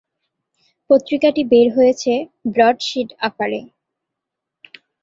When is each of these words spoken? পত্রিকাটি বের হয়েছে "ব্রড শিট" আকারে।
পত্রিকাটি 0.89 1.41
বের 1.51 1.67
হয়েছে 1.75 2.11
"ব্রড 2.53 2.77
শিট" 2.87 3.09
আকারে। 3.27 3.61